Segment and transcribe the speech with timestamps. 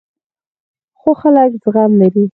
[0.99, 2.23] خو خلک زغم لري.